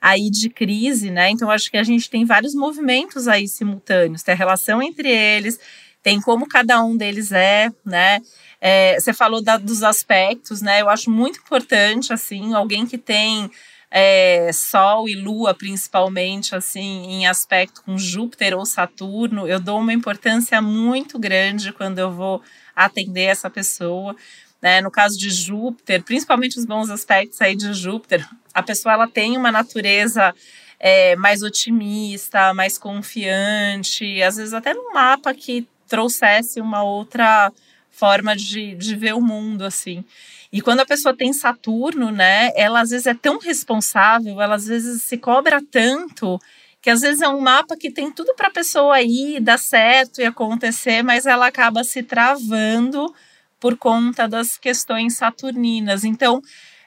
[0.00, 1.30] aí de crise, né?
[1.30, 5.58] Então acho que a gente tem vários movimentos aí simultâneos, tem a relação entre eles,
[6.02, 8.20] tem como cada um deles é, né?
[8.60, 10.80] É, você falou da, dos aspectos, né?
[10.80, 13.50] Eu acho muito importante, assim, alguém que tem
[13.90, 19.92] é, Sol e Lua, principalmente, assim, em aspecto com Júpiter ou Saturno, eu dou uma
[19.92, 22.42] importância muito grande quando eu vou
[22.74, 24.14] atender essa pessoa.
[24.60, 24.80] Né?
[24.80, 29.36] No caso de Júpiter, principalmente os bons aspectos aí de Júpiter, a pessoa ela tem
[29.36, 30.34] uma natureza
[30.80, 37.52] é, mais otimista, mais confiante, às vezes até num mapa que trouxesse uma outra
[37.98, 40.04] forma de, de ver o mundo, assim.
[40.52, 44.66] E quando a pessoa tem Saturno, né, ela às vezes é tão responsável, ela às
[44.66, 46.38] vezes se cobra tanto
[46.80, 50.20] que às vezes é um mapa que tem tudo para a pessoa ir, dar certo
[50.20, 53.12] e acontecer, mas ela acaba se travando
[53.60, 56.04] por conta das questões saturninas.
[56.04, 56.40] Então,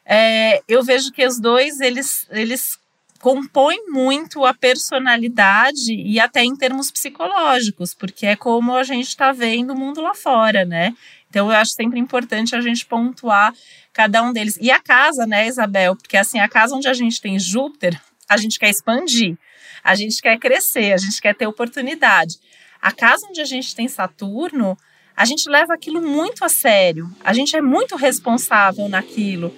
[0.06, 2.80] é, eu vejo que os dois eles, eles
[3.22, 9.32] compõem muito a personalidade e até em termos psicológicos, porque é como a gente está
[9.32, 10.96] vendo o mundo lá fora, né?
[11.30, 13.54] Então, eu acho sempre importante a gente pontuar
[13.94, 14.58] cada um deles.
[14.60, 15.96] E a casa, né, Isabel?
[15.96, 19.38] Porque, assim, a casa onde a gente tem Júpiter, a gente quer expandir,
[19.84, 22.38] a gente quer crescer, a gente quer ter oportunidade.
[22.82, 24.78] A casa onde a gente tem Saturno,
[25.16, 29.56] a gente leva aquilo muito a sério, a gente é muito responsável naquilo.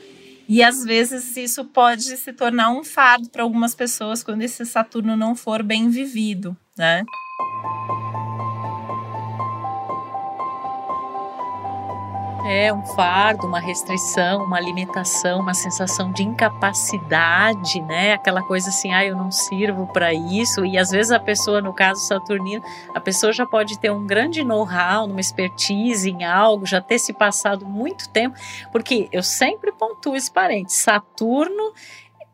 [0.47, 5.15] E às vezes isso pode se tornar um fardo para algumas pessoas quando esse Saturno
[5.15, 7.03] não for bem vivido, né?
[12.45, 18.13] É um fardo, uma restrição, uma limitação, uma sensação de incapacidade, né?
[18.13, 20.65] Aquela coisa assim, ah, eu não sirvo para isso.
[20.65, 22.61] E às vezes a pessoa, no caso Saturnino,
[22.93, 27.13] a pessoa já pode ter um grande know-how, uma expertise em algo, já ter se
[27.13, 28.37] passado muito tempo,
[28.73, 30.73] porque eu sempre pontuo esse parente.
[30.73, 31.71] Saturno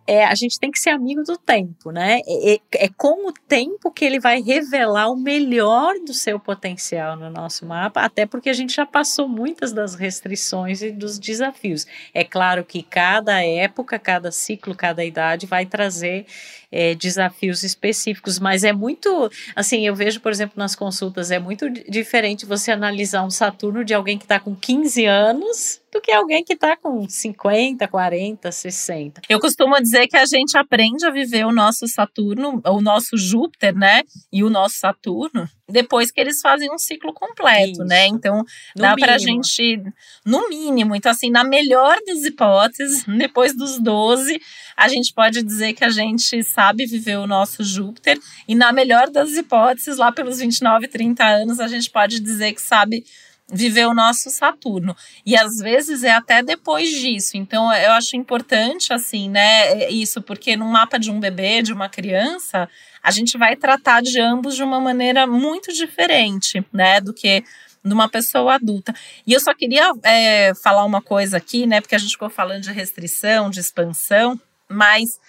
[0.09, 2.21] é, a gente tem que ser amigo do tempo, né?
[2.27, 7.29] É, é, com o tempo que ele vai revelar o melhor do seu potencial no
[7.29, 11.85] nosso mapa, até porque a gente já passou muitas das restrições e dos desafios.
[12.11, 16.25] É claro que cada época, cada ciclo, cada idade vai trazer
[16.71, 21.69] é, desafios específicos, mas é muito, assim, eu vejo, por exemplo, nas consultas, é muito
[21.69, 26.43] diferente você analisar um Saturno de alguém que está com 15 anos do que alguém
[26.43, 29.21] que está com 50, 40, 60.
[29.27, 33.75] Eu costumo dizer que a gente aprende a viver o nosso Saturno, o nosso Júpiter,
[33.75, 34.03] né?
[34.31, 37.71] E o nosso Saturno depois que eles fazem um ciclo completo, né?
[37.71, 37.83] Isso.
[37.85, 38.07] né?
[38.07, 38.37] Então,
[38.75, 39.81] no dá para a gente,
[40.25, 44.41] no mínimo, então, assim, na melhor das hipóteses, depois dos 12,
[44.75, 49.09] a gente pode dizer que a gente sabe viver o nosso Júpiter, e na melhor
[49.09, 53.03] das hipóteses, lá pelos 29, 30 anos, a gente pode dizer que sabe
[53.51, 54.95] viver o nosso Saturno.
[55.25, 57.37] E às vezes é até depois disso.
[57.37, 61.89] Então eu acho importante assim, né, isso, porque no mapa de um bebê, de uma
[61.89, 62.69] criança,
[63.01, 67.43] a gente vai tratar de ambos de uma maneira muito diferente, né, do que
[67.83, 68.93] de uma pessoa adulta.
[69.25, 72.61] E eu só queria é, falar uma coisa aqui, né, porque a gente ficou falando
[72.61, 75.19] de restrição, de expansão, mas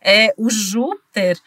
[0.00, 1.38] é, o Júpiter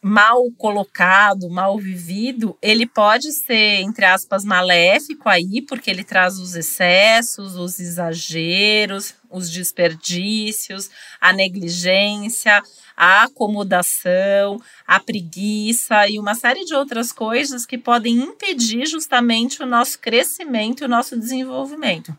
[0.00, 6.54] mal colocado, mal vivido, ele pode ser, entre aspas, maléfico aí, porque ele traz os
[6.54, 10.88] excessos, os exageros, os desperdícios,
[11.20, 12.62] a negligência,
[12.96, 19.66] a acomodação, a preguiça e uma série de outras coisas que podem impedir justamente o
[19.66, 22.16] nosso crescimento e o nosso desenvolvimento.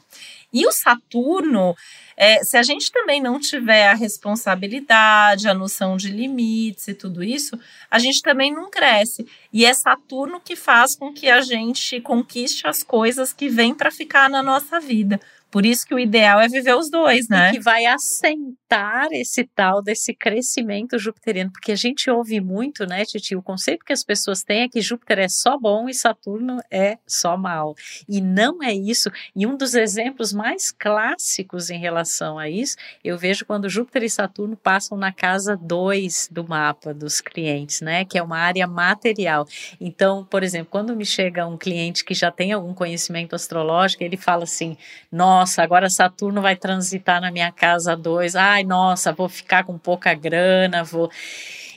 [0.52, 1.76] E o Saturno,
[2.18, 7.24] é, se a gente também não tiver a responsabilidade, a noção de limites e tudo
[7.24, 7.58] isso,
[7.90, 9.28] a gente também não cresce.
[9.54, 13.92] E é Saturno que faz com que a gente conquiste as coisas que vêm para
[13.92, 15.20] ficar na nossa vida.
[15.52, 17.50] Por isso que o ideal é viver os dois, né?
[17.50, 23.04] E que vai assentar esse tal desse crescimento jupiteriano, porque a gente ouve muito, né,
[23.04, 23.36] Titi?
[23.36, 26.98] O conceito que as pessoas têm é que Júpiter é só bom e Saturno é
[27.08, 27.74] só mal.
[28.08, 29.10] E não é isso.
[29.36, 34.10] E um dos exemplos mais clássicos em relação a isso, eu vejo quando Júpiter e
[34.10, 38.06] Saturno passam na casa 2 do mapa dos clientes, né?
[38.06, 39.48] Que é uma área material.
[39.82, 44.18] Então, por exemplo, quando me chega um cliente que já tem algum conhecimento astrológico, ele
[44.18, 44.78] fala assim:
[45.12, 49.78] nossa, nossa, agora Saturno vai transitar na minha casa dois, ai, nossa, vou ficar com
[49.78, 51.10] pouca grana, vou.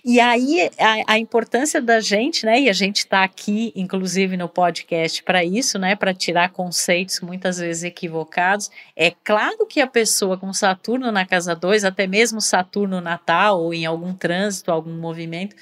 [0.05, 2.61] E aí a, a, importância da gente, né?
[2.63, 5.95] E a gente está aqui, inclusive no podcast, para isso, né?
[5.95, 8.69] Para tirar conceitos muitas vezes equivocados.
[8.97, 13.73] É claro que a pessoa com Saturno na casa 2, até mesmo Saturno natal, ou
[13.73, 15.55] em algum trânsito, algum movimento,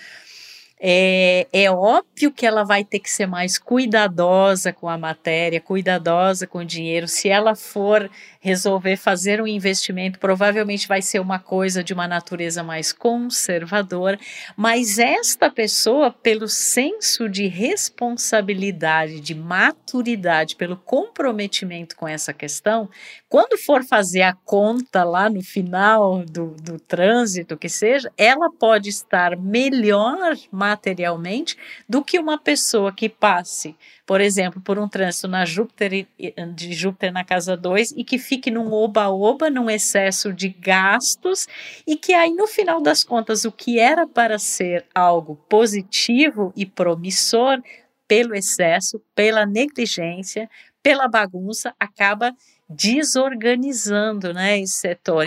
[0.82, 6.46] é, é óbvio que ela vai ter que ser mais cuidadosa com a matéria, cuidadosa
[6.46, 7.06] com o dinheiro.
[7.06, 8.10] Se ela for
[8.40, 14.18] resolver fazer um investimento, provavelmente vai ser uma coisa de uma natureza mais conservadora,
[14.56, 22.88] mas esta pessoa, pelo senso de responsabilidade, de maturidade, pelo comprometimento com essa questão,
[23.28, 28.88] quando for fazer a conta lá no final do, do trânsito, que seja, ela pode
[28.88, 33.76] estar melhor materialmente do que uma pessoa que passe
[34.10, 36.04] por exemplo, por um trânsito na Júpiter,
[36.52, 41.46] de Júpiter na casa 2 e que fique num oba-oba, num excesso de gastos
[41.86, 46.66] e que aí no final das contas o que era para ser algo positivo e
[46.66, 47.62] promissor
[48.08, 50.50] pelo excesso, pela negligência,
[50.82, 52.34] pela bagunça acaba
[52.68, 55.24] desorganizando, né, esse setor.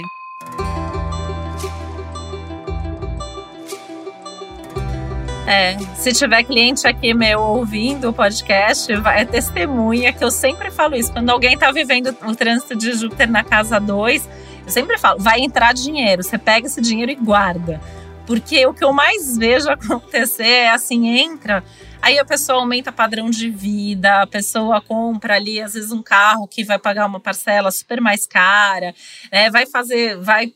[5.46, 10.96] É, se tiver cliente aqui meu ouvindo o podcast, é testemunha que eu sempre falo
[10.96, 11.12] isso.
[11.12, 14.30] Quando alguém está vivendo o trânsito de Júpiter na casa 2,
[14.66, 17.82] eu sempre falo, vai entrar dinheiro, você pega esse dinheiro e guarda.
[18.26, 21.62] Porque o que eu mais vejo acontecer é assim, entra,
[22.02, 26.48] aí a pessoa aumenta padrão de vida, a pessoa compra ali, às vezes, um carro
[26.48, 28.96] que vai pagar uma parcela super mais cara,
[29.30, 29.50] né?
[29.50, 30.54] Vai fazer, vai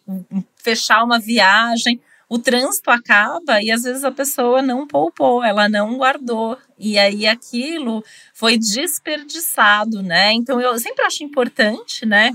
[0.63, 5.97] fechar uma viagem o trânsito acaba e às vezes a pessoa não poupou, ela não
[5.97, 6.57] guardou.
[6.77, 10.33] E aí aquilo foi desperdiçado, né?
[10.33, 12.31] Então eu sempre acho importante, né,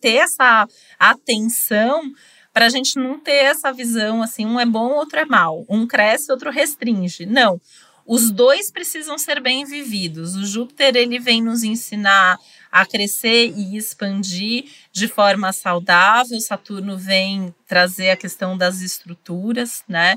[0.00, 0.66] ter essa
[0.98, 2.02] atenção
[2.52, 5.86] para a gente não ter essa visão assim, um é bom, outro é mal, um
[5.86, 7.24] cresce, outro restringe.
[7.24, 7.58] Não.
[8.04, 10.34] Os dois precisam ser bem vividos.
[10.34, 12.36] O Júpiter ele vem nos ensinar
[12.72, 16.40] a crescer e expandir de forma saudável.
[16.40, 20.14] Saturno vem trazer a questão das estruturas, né?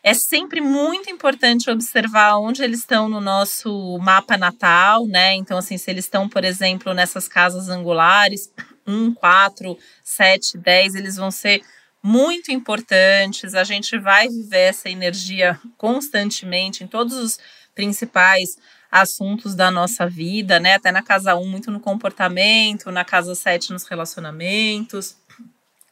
[0.00, 5.34] É sempre muito importante observar onde eles estão no nosso mapa natal, né?
[5.34, 8.52] Então, assim, se eles estão, por exemplo, nessas casas angulares,
[8.86, 11.62] 1, 4, 7, 10, eles vão ser
[12.00, 13.54] muito importantes.
[13.54, 17.38] A gente vai viver essa energia constantemente em todos os
[17.74, 18.56] principais
[18.90, 20.74] assuntos da nossa vida, né?
[20.74, 25.16] Até na casa 1, muito no comportamento, na casa 7, nos relacionamentos.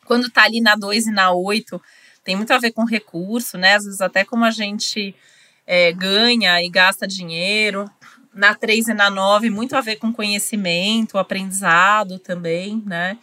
[0.05, 1.81] Quando tá ali na 2 e na 8,
[2.25, 3.75] tem muito a ver com recurso, né?
[3.75, 5.15] Às vezes até como a gente
[5.67, 7.91] é, ganha e gasta dinheiro.
[8.33, 13.19] Na 3 e na 9, muito a ver com conhecimento, aprendizado também, né?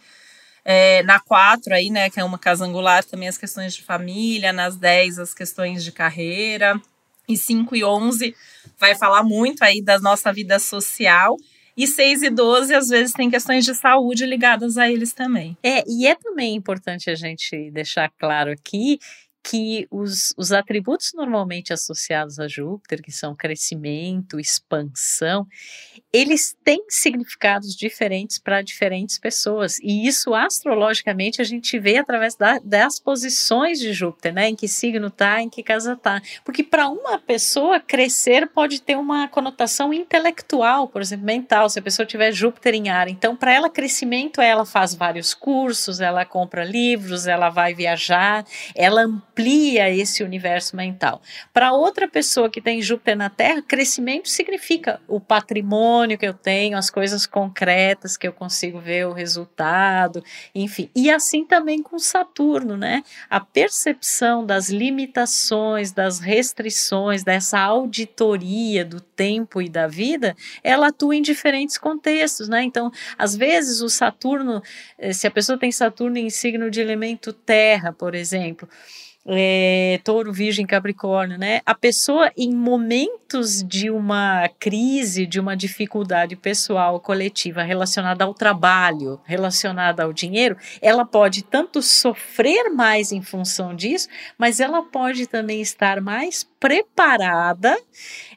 [0.64, 4.50] É, na 4 aí, né, que é uma casa angular, também as questões de família,
[4.50, 6.80] nas 10 as questões de carreira,
[7.28, 8.34] e 5 e 11
[8.78, 11.36] vai falar muito aí da nossa vida social
[11.76, 15.56] e 6 e 12, às vezes, tem questões de saúde ligadas a eles também.
[15.62, 18.98] É, e é também importante a gente deixar claro aqui
[19.44, 25.46] que os, os atributos normalmente associados a Júpiter, que são crescimento, expansão,
[26.10, 29.78] eles têm significados diferentes para diferentes pessoas.
[29.80, 34.48] E isso, astrologicamente, a gente vê através da, das posições de Júpiter, né?
[34.48, 36.22] Em que signo está, em que casa está.
[36.42, 41.82] Porque para uma pessoa, crescer pode ter uma conotação intelectual, por exemplo, mental, se a
[41.82, 43.08] pessoa tiver Júpiter em ar.
[43.08, 49.06] Então, para ela, crescimento, ela faz vários cursos, ela compra livros, ela vai viajar, ela
[49.34, 51.20] amplia esse universo mental.
[51.52, 56.78] Para outra pessoa que tem Júpiter na Terra, crescimento significa o patrimônio que eu tenho,
[56.78, 60.22] as coisas concretas que eu consigo ver o resultado,
[60.54, 60.88] enfim.
[60.94, 63.02] E assim também com Saturno, né?
[63.28, 71.16] A percepção das limitações, das restrições, dessa auditoria do tempo e da vida, ela atua
[71.16, 72.62] em diferentes contextos, né?
[72.62, 74.62] Então, às vezes o Saturno,
[74.96, 78.68] eh, se a pessoa tem Saturno em signo de elemento terra, por exemplo,
[79.26, 81.60] é, touro, virgem, capricórnio, né?
[81.64, 89.20] A pessoa em momentos de uma crise, de uma dificuldade pessoal, coletiva, relacionada ao trabalho,
[89.24, 95.60] relacionada ao dinheiro, ela pode tanto sofrer mais em função disso, mas ela pode também
[95.60, 97.76] estar mais preparada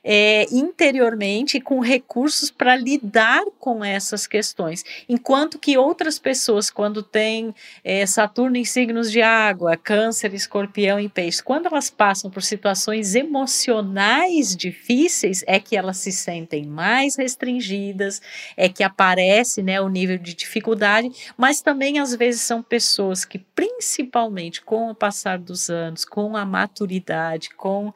[0.03, 4.83] é, interiormente com recursos para lidar com essas questões.
[5.07, 11.07] Enquanto que outras pessoas, quando têm é, Saturno em signos de água, Câncer, Escorpião e
[11.07, 18.21] Peixe, quando elas passam por situações emocionais difíceis, é que elas se sentem mais restringidas,
[18.57, 23.39] é que aparece né, o nível de dificuldade, mas também às vezes são pessoas que,
[23.39, 27.93] principalmente com o passar dos anos, com a maturidade, com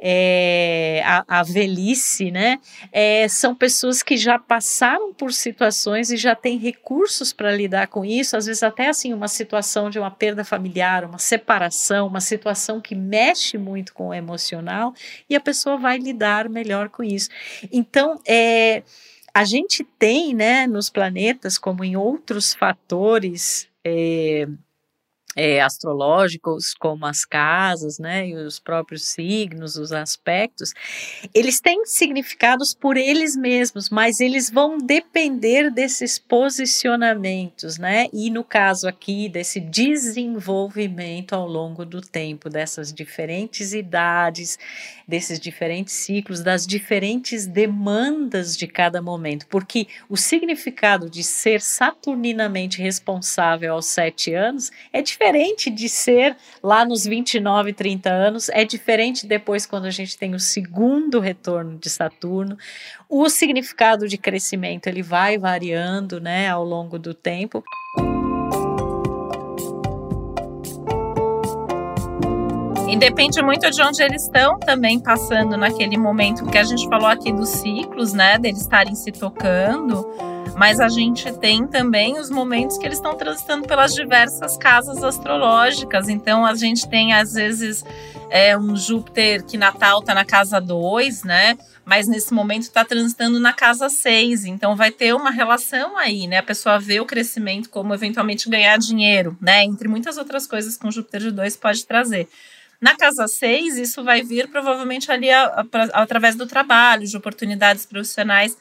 [0.00, 2.60] é, a, a, velhice, né?
[2.92, 8.04] É, são pessoas que já passaram por situações e já têm recursos para lidar com
[8.04, 12.80] isso, às vezes até assim uma situação de uma perda familiar, uma separação, uma situação
[12.80, 14.94] que mexe muito com o emocional
[15.28, 17.28] e a pessoa vai lidar melhor com isso.
[17.72, 18.84] Então, é,
[19.34, 24.48] a gente tem, né, nos planetas, como em outros fatores, é,
[25.38, 30.74] é, astrológicos, como as casas, né, e os próprios signos, os aspectos,
[31.32, 38.42] eles têm significados por eles mesmos, mas eles vão depender desses posicionamentos, né, e no
[38.42, 44.58] caso aqui desse desenvolvimento ao longo do tempo, dessas diferentes idades,
[45.06, 52.82] desses diferentes ciclos, das diferentes demandas de cada momento, porque o significado de ser saturninamente
[52.82, 58.64] responsável aos sete anos é diferente diferente de ser lá nos 29, 30 anos, é
[58.64, 62.56] diferente depois quando a gente tem o segundo retorno de Saturno.
[63.08, 67.62] O significado de crescimento ele vai variando, né, ao longo do tempo.
[72.88, 77.08] E depende muito de onde eles estão também passando naquele momento que a gente falou
[77.08, 78.38] aqui dos ciclos, né?
[78.38, 80.08] Deles estarem se tocando.
[80.58, 86.08] Mas a gente tem também os momentos que eles estão transitando pelas diversas casas astrológicas.
[86.08, 87.84] Então a gente tem, às vezes,
[88.28, 91.56] é, um Júpiter que Natal está na casa 2, né?
[91.84, 94.46] Mas nesse momento está transitando na casa 6.
[94.46, 96.38] Então vai ter uma relação aí, né?
[96.38, 99.62] A pessoa vê o crescimento como eventualmente ganhar dinheiro, né?
[99.62, 102.28] Entre muitas outras coisas que um Júpiter de 2 pode trazer.
[102.80, 107.86] Na casa 6, isso vai vir provavelmente ali a, a, através do trabalho, de oportunidades
[107.86, 108.56] profissionais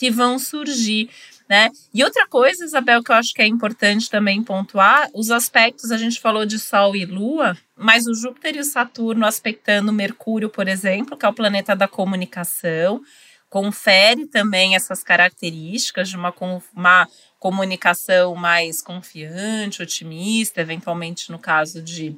[0.00, 1.10] que vão surgir.
[1.50, 1.68] Né?
[1.92, 5.98] E outra coisa, Isabel, que eu acho que é importante também pontuar, os aspectos, a
[5.98, 10.68] gente falou de Sol e Lua, mas o Júpiter e o Saturno aspectando Mercúrio, por
[10.68, 13.02] exemplo, que é o planeta da comunicação,
[13.48, 16.32] confere também essas características de uma,
[16.72, 17.08] uma
[17.40, 22.16] comunicação mais confiante, otimista, eventualmente no caso de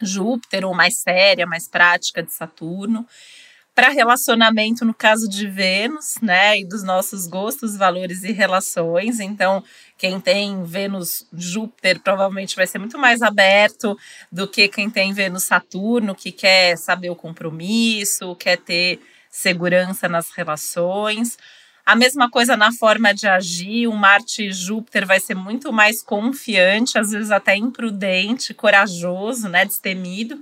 [0.00, 3.04] Júpiter, ou mais séria, mais prática de Saturno.
[3.78, 9.20] Para relacionamento, no caso de Vênus, né, e dos nossos gostos, valores e relações.
[9.20, 9.62] Então,
[9.96, 13.96] Quem tem Vênus Júpiter provavelmente vai ser muito mais aberto
[14.32, 19.00] do que quem tem Vênus Saturno, que quer saber o compromisso, quer ter
[19.30, 21.38] segurança nas relações.
[21.86, 26.98] A mesma coisa na forma de agir, o Marte Júpiter vai ser muito mais confiante,
[26.98, 30.36] às vezes até imprudente, corajoso, né, destemido,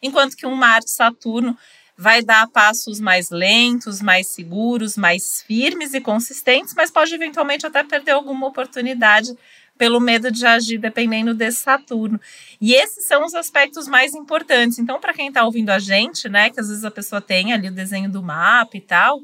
[0.00, 1.58] enquanto que um Marte Saturno
[2.00, 7.84] vai dar passos mais lentos, mais seguros, mais firmes e consistentes, mas pode eventualmente até
[7.84, 9.36] perder alguma oportunidade
[9.76, 12.18] pelo medo de agir, dependendo desse Saturno.
[12.58, 14.78] E esses são os aspectos mais importantes.
[14.78, 17.68] Então, para quem está ouvindo a gente, né, que às vezes a pessoa tem ali
[17.68, 19.20] o desenho do mapa e tal,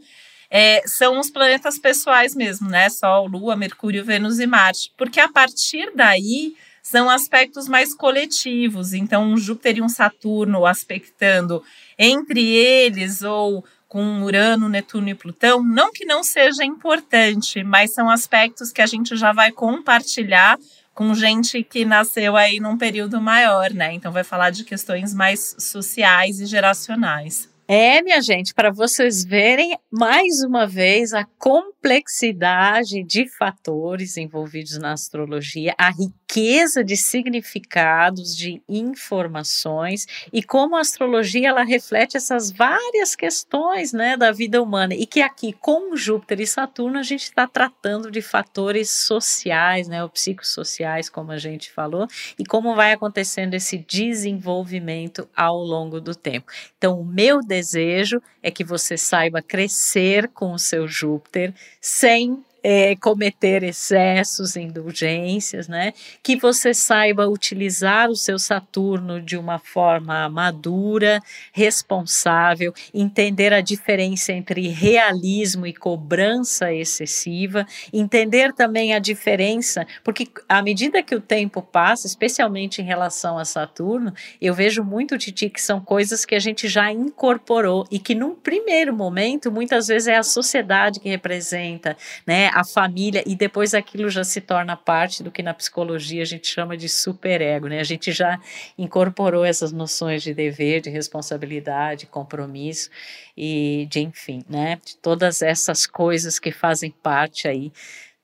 [0.50, 2.90] é, são os planetas pessoais mesmo, né?
[2.90, 4.92] Sol, Lua, Mercúrio, Vênus e Marte.
[4.98, 6.54] Porque a partir daí
[6.88, 8.92] são aspectos mais coletivos.
[8.92, 11.60] Então, um Júpiter e um Saturno aspectando
[11.98, 18.08] entre eles ou com Urano, Netuno e Plutão, não que não seja importante, mas são
[18.08, 20.56] aspectos que a gente já vai compartilhar
[20.94, 23.92] com gente que nasceu aí num período maior, né?
[23.92, 27.48] Então vai falar de questões mais sociais e geracionais.
[27.68, 34.92] É, minha gente, para vocês verem mais uma vez a complexidade de fatores envolvidos na
[34.92, 43.16] astrologia, a riqueza de significados, de informações e como a astrologia ela reflete essas várias
[43.16, 47.48] questões, né, da vida humana e que aqui com Júpiter e Saturno a gente está
[47.48, 52.06] tratando de fatores sociais, né, ou psicossociais, como a gente falou,
[52.38, 56.46] e como vai acontecendo esse desenvolvimento ao longo do tempo.
[56.78, 62.96] Então, o meu desejo é que você saiba crescer com o seu Júpiter sem é,
[62.96, 65.92] cometer excessos, indulgências, né?
[66.20, 74.32] Que você saiba utilizar o seu Saturno de uma forma madura, responsável, entender a diferença
[74.32, 81.62] entre realismo e cobrança excessiva, entender também a diferença, porque à medida que o tempo
[81.62, 86.40] passa, especialmente em relação a Saturno, eu vejo muito, Titi, que são coisas que a
[86.40, 91.96] gente já incorporou e que num primeiro momento, muitas vezes é a sociedade que representa,
[92.26, 92.50] né?
[92.60, 96.46] A família, e depois aquilo já se torna parte do que na psicologia a gente
[96.48, 97.80] chama de superego, né?
[97.80, 98.38] A gente já
[98.78, 102.90] incorporou essas noções de dever, de responsabilidade, compromisso
[103.36, 104.76] e de enfim, né?
[104.84, 107.72] De todas essas coisas que fazem parte aí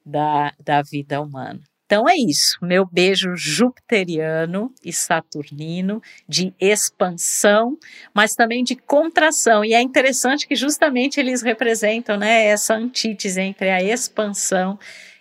[0.05, 1.61] da, da vida humana.
[1.93, 7.77] Então é isso, meu beijo jupiteriano e saturnino de expansão,
[8.15, 9.63] mas também de contração.
[9.63, 14.79] E é interessante que justamente eles representam né, essa antítese entre a expansão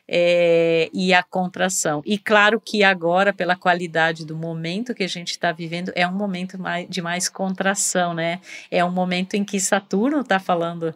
[0.07, 2.01] é, e a contração.
[2.05, 6.13] E claro que agora, pela qualidade do momento que a gente está vivendo, é um
[6.13, 8.39] momento mais, de mais contração, né?
[8.71, 10.95] É um momento em que Saturno está falando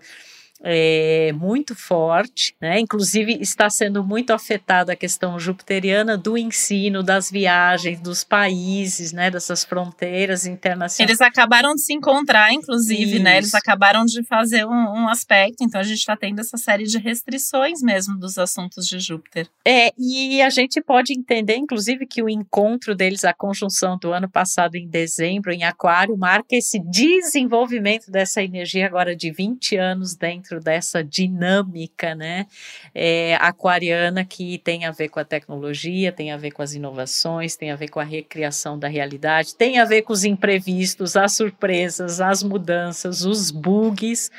[0.61, 2.79] é, muito forte, né?
[2.79, 9.29] Inclusive está sendo muito afetada a questão jupiteriana do ensino, das viagens, dos países, né?
[9.29, 11.09] Dessas fronteiras internacionais.
[11.09, 13.23] Eles acabaram de se encontrar, inclusive, Isso.
[13.23, 13.37] né?
[13.37, 16.97] Eles acabaram de fazer um, um aspecto, então a gente está tendo essa série de
[16.97, 19.47] restrições mesmo dos assuntos de Júpiter.
[19.65, 24.29] É, e a gente pode entender, inclusive, que o encontro deles, a conjunção do ano
[24.29, 30.44] passado em dezembro, em Aquário, marca esse desenvolvimento dessa energia agora de 20 anos dentro
[30.45, 32.45] dentro dessa dinâmica, né,
[32.93, 37.55] é, aquariana que tem a ver com a tecnologia, tem a ver com as inovações,
[37.55, 41.33] tem a ver com a recriação da realidade, tem a ver com os imprevistos, as
[41.33, 44.29] surpresas, as mudanças, os bugs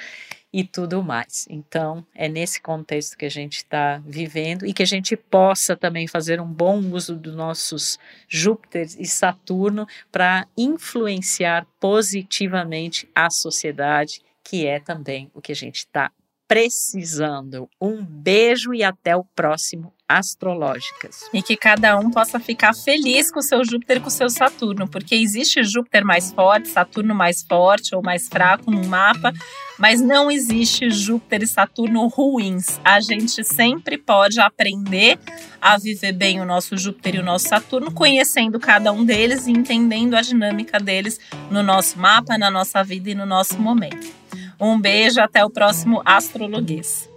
[0.53, 1.47] e tudo mais.
[1.51, 6.07] Então, é nesse contexto que a gente está vivendo e que a gente possa também
[6.07, 7.99] fazer um bom uso dos nossos
[8.29, 15.79] Júpiter e Saturno para influenciar positivamente a sociedade que é também o que a gente
[15.79, 16.13] está
[16.47, 17.69] precisando.
[17.81, 21.23] Um beijo e até o próximo Astrológicas.
[21.35, 24.31] E que cada um possa ficar feliz com o seu Júpiter e com o seu
[24.31, 29.33] Saturno, porque existe Júpiter mais forte, Saturno mais forte ou mais fraco no mapa,
[29.77, 32.81] mas não existe Júpiter e Saturno ruins.
[32.85, 35.19] A gente sempre pode aprender
[35.61, 39.51] a viver bem o nosso Júpiter e o nosso Saturno, conhecendo cada um deles e
[39.51, 41.19] entendendo a dinâmica deles
[41.51, 44.26] no nosso mapa, na nossa vida e no nosso momento.
[44.59, 47.11] Um beijo, até o próximo Astrologuês.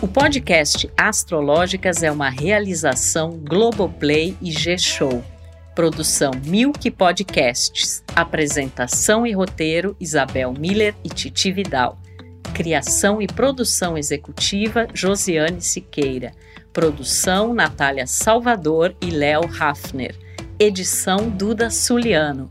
[0.00, 5.22] O podcast Astrológicas é uma realização Globoplay e G-Show.
[5.74, 8.02] Produção Milk Podcasts.
[8.16, 11.98] Apresentação e roteiro Isabel Miller e Titi Vidal.
[12.54, 16.32] Criação e produção executiva Josiane Siqueira.
[16.72, 20.16] Produção Natália Salvador e Léo Hafner.
[20.58, 22.50] Edição Duda Suliano